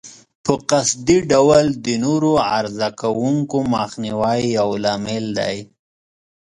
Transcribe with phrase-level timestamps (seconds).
[0.43, 5.57] په قصدي ډول د نورو عرضه کوونکو مخنیوی یو لامل دی.